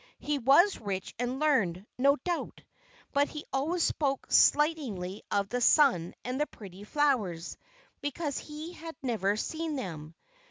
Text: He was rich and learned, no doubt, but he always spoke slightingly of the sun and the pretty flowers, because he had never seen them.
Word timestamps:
He 0.17 0.39
was 0.39 0.79
rich 0.81 1.13
and 1.19 1.39
learned, 1.39 1.85
no 1.95 2.15
doubt, 2.15 2.63
but 3.11 3.27
he 3.27 3.45
always 3.53 3.83
spoke 3.83 4.25
slightingly 4.31 5.21
of 5.29 5.49
the 5.49 5.61
sun 5.61 6.15
and 6.25 6.41
the 6.41 6.47
pretty 6.47 6.83
flowers, 6.83 7.55
because 8.01 8.39
he 8.39 8.73
had 8.73 8.95
never 9.03 9.35
seen 9.35 9.75
them. 9.75 10.15